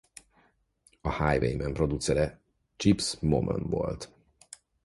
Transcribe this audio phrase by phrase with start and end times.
[1.03, 2.39] A Highwayman producere
[2.79, 4.09] Chips Moman volt.